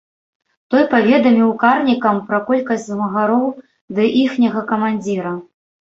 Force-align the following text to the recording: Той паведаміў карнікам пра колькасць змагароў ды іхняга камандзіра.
Той 0.73 0.83
паведаміў 0.93 1.51
карнікам 1.65 2.17
пра 2.31 2.41
колькасць 2.49 2.89
змагароў 2.91 3.47
ды 3.95 4.13
іхняга 4.27 4.69
камандзіра. 4.75 5.41